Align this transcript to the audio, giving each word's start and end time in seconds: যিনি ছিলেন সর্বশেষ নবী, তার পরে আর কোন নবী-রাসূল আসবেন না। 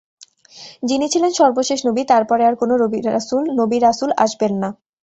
যিনি 0.83 1.05
ছিলেন 1.09 1.31
সর্বশেষ 1.33 1.79
নবী, 1.85 2.01
তার 2.05 2.23
পরে 2.25 2.43
আর 2.45 2.55
কোন 2.55 2.69
নবী-রাসূল 3.59 4.09
আসবেন 4.17 4.53
না। 4.61 4.69